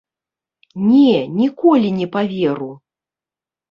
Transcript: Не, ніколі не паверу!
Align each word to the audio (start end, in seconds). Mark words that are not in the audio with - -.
Не, 0.87 1.13
ніколі 1.43 1.95
не 2.01 2.07
паверу! 2.19 2.71